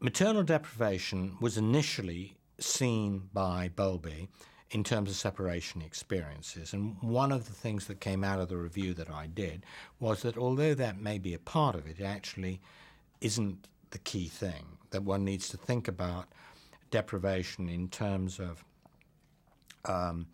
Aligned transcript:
maternal 0.00 0.42
deprivation 0.42 1.36
was 1.40 1.56
initially 1.56 2.36
seen 2.58 3.28
by 3.32 3.70
Bowlby 3.74 4.28
in 4.70 4.84
terms 4.84 5.10
of 5.10 5.16
separation 5.16 5.80
experiences. 5.80 6.72
And 6.72 6.96
one 7.00 7.32
of 7.32 7.46
the 7.46 7.54
things 7.54 7.86
that 7.86 8.00
came 8.00 8.22
out 8.22 8.40
of 8.40 8.48
the 8.48 8.56
review 8.56 8.94
that 8.94 9.10
I 9.10 9.26
did 9.26 9.64
was 9.98 10.22
that 10.22 10.36
although 10.36 10.74
that 10.74 11.00
may 11.00 11.18
be 11.18 11.34
a 11.34 11.38
part 11.38 11.74
of 11.74 11.86
it, 11.86 11.98
it 11.98 12.04
actually 12.04 12.60
isn't 13.20 13.66
the 13.90 13.98
key 13.98 14.28
thing, 14.28 14.66
that 14.90 15.02
one 15.02 15.24
needs 15.24 15.48
to 15.48 15.56
think 15.56 15.88
about 15.88 16.28
deprivation 16.90 17.68
in 17.68 17.88
terms 17.88 18.38
of 18.38 18.64
um, 19.86 20.26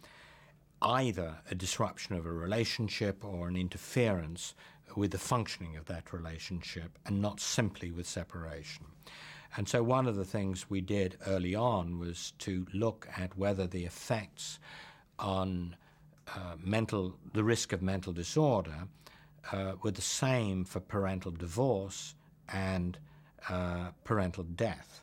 either 0.82 1.36
a 1.50 1.54
disruption 1.54 2.16
of 2.16 2.26
a 2.26 2.32
relationship 2.32 3.24
or 3.24 3.48
an 3.48 3.56
interference 3.56 4.54
with 4.96 5.12
the 5.12 5.18
functioning 5.18 5.76
of 5.76 5.86
that 5.86 6.12
relationship 6.12 6.98
and 7.06 7.22
not 7.22 7.40
simply 7.40 7.90
with 7.90 8.06
separation. 8.06 8.84
And 9.56 9.68
so, 9.68 9.82
one 9.82 10.06
of 10.06 10.16
the 10.16 10.24
things 10.24 10.68
we 10.68 10.80
did 10.80 11.16
early 11.26 11.54
on 11.54 11.98
was 11.98 12.32
to 12.40 12.66
look 12.74 13.08
at 13.16 13.36
whether 13.38 13.66
the 13.66 13.84
effects 13.84 14.58
on 15.18 15.76
uh, 16.28 16.56
mental, 16.58 17.16
the 17.32 17.44
risk 17.44 17.72
of 17.72 17.80
mental 17.80 18.12
disorder, 18.12 18.88
uh, 19.52 19.74
were 19.82 19.92
the 19.92 20.02
same 20.02 20.64
for 20.64 20.80
parental 20.80 21.30
divorce 21.30 22.14
and 22.52 22.98
uh, 23.48 23.90
parental 24.02 24.44
death. 24.44 25.02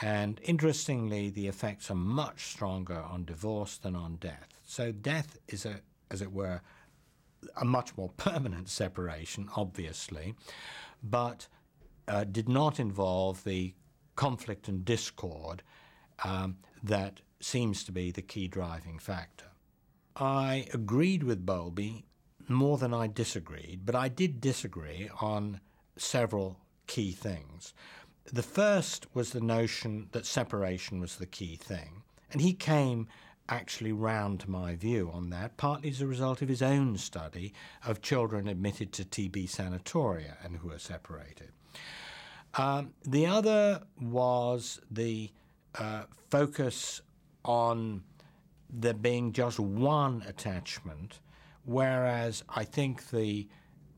And 0.00 0.40
interestingly, 0.44 1.30
the 1.30 1.48
effects 1.48 1.90
are 1.90 1.96
much 1.96 2.46
stronger 2.46 3.00
on 3.00 3.24
divorce 3.24 3.78
than 3.78 3.96
on 3.96 4.16
death. 4.16 4.60
So, 4.64 4.92
death 4.92 5.38
is 5.48 5.66
a, 5.66 5.80
as 6.10 6.22
it 6.22 6.32
were, 6.32 6.60
a 7.56 7.64
much 7.64 7.96
more 7.96 8.10
permanent 8.16 8.68
separation, 8.68 9.48
obviously, 9.56 10.34
but 11.02 11.48
uh, 12.08 12.24
did 12.24 12.48
not 12.48 12.80
involve 12.80 13.44
the 13.44 13.74
conflict 14.16 14.68
and 14.68 14.84
discord 14.84 15.62
um, 16.24 16.56
that 16.82 17.20
seems 17.40 17.84
to 17.84 17.92
be 17.92 18.10
the 18.10 18.22
key 18.22 18.48
driving 18.48 18.98
factor. 18.98 19.46
I 20.16 20.66
agreed 20.72 21.22
with 21.22 21.46
Bowlby 21.46 22.04
more 22.48 22.78
than 22.78 22.92
I 22.92 23.06
disagreed, 23.06 23.80
but 23.84 23.94
I 23.94 24.08
did 24.08 24.40
disagree 24.40 25.08
on 25.20 25.60
several 25.96 26.58
key 26.86 27.12
things. 27.12 27.72
The 28.32 28.42
first 28.42 29.06
was 29.14 29.30
the 29.30 29.40
notion 29.40 30.08
that 30.12 30.26
separation 30.26 31.00
was 31.00 31.16
the 31.16 31.26
key 31.26 31.56
thing, 31.56 32.02
and 32.30 32.40
he 32.40 32.52
came 32.52 33.08
actually 33.48 33.92
round 33.92 34.48
my 34.48 34.74
view 34.74 35.10
on 35.12 35.30
that, 35.30 35.56
partly 35.56 35.90
as 35.90 36.00
a 36.00 36.06
result 36.06 36.42
of 36.42 36.48
his 36.48 36.62
own 36.62 36.96
study 36.96 37.52
of 37.84 38.00
children 38.00 38.48
admitted 38.48 38.92
to 38.92 39.04
TB 39.04 39.50
sanatoria 39.50 40.36
and 40.44 40.56
who 40.56 40.70
are 40.70 40.78
separated. 40.78 41.50
Um, 42.54 42.92
the 43.04 43.26
other 43.26 43.82
was 44.00 44.80
the 44.90 45.30
uh, 45.74 46.04
focus 46.30 47.00
on 47.44 48.02
there 48.70 48.94
being 48.94 49.32
just 49.32 49.58
one 49.58 50.22
attachment, 50.26 51.20
whereas 51.64 52.44
I 52.48 52.64
think 52.64 53.10
the 53.10 53.48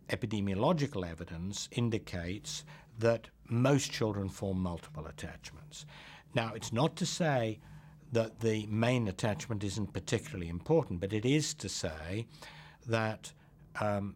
epidemiological 0.09 1.09
evidence 1.09 1.69
indicates 1.73 2.65
that 2.99 3.29
most 3.49 3.91
children 3.91 4.29
form 4.29 4.61
multiple 4.61 5.07
attachments. 5.07 5.87
Now, 6.35 6.53
it's 6.55 6.73
not 6.73 6.97
to 6.97 7.07
say 7.07 7.61
that 8.15 8.41
the 8.41 8.67
main 8.67 9.09
attachment 9.09 9.63
isn't 9.65 9.93
particularly 9.93 10.49
important, 10.49 11.01
but 11.01 11.13
it 11.13 11.25
is 11.25 11.53
to 11.55 11.69
say 11.69 12.27
that 12.87 13.33
um, 13.81 14.15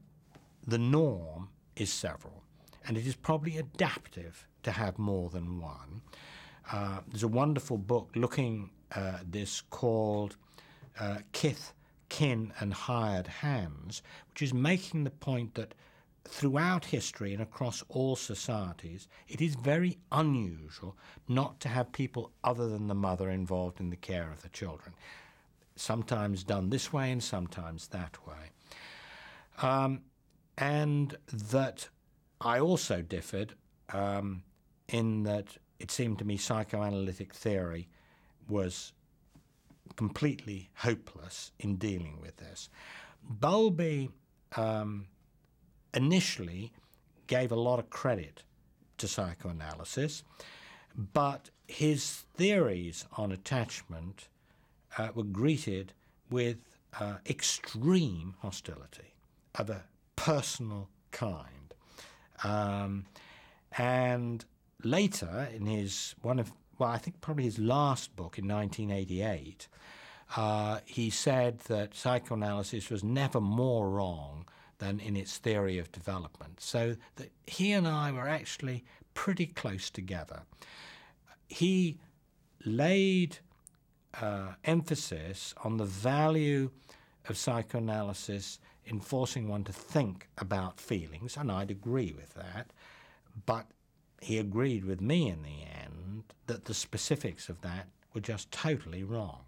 the 0.66 0.78
norm 0.78 1.48
is 1.76 1.92
several 1.92 2.42
and 2.86 2.96
it 2.96 3.06
is 3.06 3.16
probably 3.16 3.58
adaptive 3.58 4.46
to 4.62 4.70
have 4.70 4.98
more 4.98 5.28
than 5.30 5.60
one. 5.60 6.00
Uh, 6.72 7.00
there's 7.08 7.22
a 7.22 7.28
wonderful 7.28 7.76
book 7.76 8.10
looking 8.14 8.70
at 8.92 9.30
this 9.30 9.62
called 9.70 10.36
uh, 11.00 11.18
Kith, 11.32 11.72
Kin, 12.08 12.52
and 12.60 12.72
Hired 12.72 13.26
Hands, 13.26 14.02
which 14.30 14.42
is 14.42 14.54
making 14.54 15.04
the 15.04 15.10
point 15.10 15.54
that 15.54 15.74
throughout 16.28 16.84
history 16.84 17.32
and 17.32 17.42
across 17.42 17.82
all 17.88 18.14
societies, 18.16 19.08
it 19.28 19.40
is 19.40 19.54
very 19.54 19.98
unusual 20.12 20.96
not 21.26 21.60
to 21.60 21.68
have 21.68 21.92
people 21.92 22.32
other 22.44 22.68
than 22.68 22.86
the 22.86 22.94
mother 22.94 23.30
involved 23.30 23.80
in 23.80 23.90
the 23.90 23.96
care 23.96 24.30
of 24.30 24.42
the 24.42 24.48
children. 24.48 24.94
Sometimes 25.76 26.44
done 26.44 26.70
this 26.70 26.92
way 26.92 27.10
and 27.10 27.22
sometimes 27.22 27.88
that 27.88 28.16
way. 28.26 28.50
Um, 29.62 30.02
and 30.56 31.16
that 31.32 31.88
I 32.40 32.60
also 32.60 33.02
differed 33.02 33.54
um, 33.92 34.42
in 34.88 35.22
that 35.24 35.56
it 35.78 35.90
seemed 35.90 36.18
to 36.18 36.24
me 36.24 36.36
psychoanalytic 36.36 37.32
theory 37.34 37.88
was 38.48 38.92
completely 39.96 40.70
hopeless 40.74 41.52
in 41.58 41.76
dealing 41.76 42.20
with 42.20 42.36
this. 42.36 42.68
Bowlby 43.22 44.10
um, 44.56 45.06
initially 45.98 46.72
gave 47.26 47.50
a 47.52 47.56
lot 47.68 47.78
of 47.78 47.90
credit 47.90 48.42
to 48.98 49.06
psychoanalysis, 49.08 50.22
but 50.96 51.50
his 51.66 52.24
theories 52.34 53.04
on 53.16 53.32
attachment 53.32 54.28
uh, 54.96 55.08
were 55.14 55.24
greeted 55.24 55.92
with 56.30 56.58
uh, 56.98 57.16
extreme 57.28 58.34
hostility 58.40 59.14
of 59.56 59.68
a 59.70 59.84
personal 60.16 60.88
kind. 61.10 61.74
Um, 62.44 63.06
and 63.76 64.44
later, 64.82 65.48
in 65.54 65.66
his 65.66 66.14
one 66.22 66.38
of 66.38 66.52
well, 66.78 66.90
I 66.90 66.98
think 66.98 67.20
probably 67.20 67.44
his 67.44 67.58
last 67.58 68.14
book 68.14 68.38
in 68.38 68.46
1988, 68.46 69.66
uh, 70.36 70.78
he 70.84 71.10
said 71.10 71.58
that 71.60 71.94
psychoanalysis 71.94 72.88
was 72.88 73.02
never 73.02 73.40
more 73.40 73.90
wrong 73.90 74.46
than 74.78 75.00
in 75.00 75.16
its 75.16 75.38
theory 75.38 75.78
of 75.78 75.90
development. 75.92 76.60
So 76.60 76.96
that 77.16 77.30
he 77.46 77.72
and 77.72 77.86
I 77.86 78.12
were 78.12 78.28
actually 78.28 78.84
pretty 79.14 79.46
close 79.46 79.90
together. 79.90 80.42
He 81.48 81.98
laid 82.64 83.38
uh, 84.20 84.54
emphasis 84.64 85.54
on 85.64 85.76
the 85.76 85.84
value 85.84 86.70
of 87.28 87.36
psychoanalysis 87.36 88.58
in 88.84 89.00
forcing 89.00 89.48
one 89.48 89.64
to 89.64 89.72
think 89.72 90.28
about 90.38 90.80
feelings, 90.80 91.36
and 91.36 91.52
I'd 91.52 91.70
agree 91.70 92.14
with 92.16 92.34
that. 92.34 92.72
But 93.46 93.66
he 94.20 94.38
agreed 94.38 94.84
with 94.84 95.00
me 95.00 95.28
in 95.28 95.42
the 95.42 95.62
end 95.84 96.24
that 96.46 96.64
the 96.64 96.74
specifics 96.74 97.48
of 97.48 97.60
that 97.60 97.88
were 98.14 98.20
just 98.20 98.50
totally 98.50 99.04
wrong. 99.04 99.44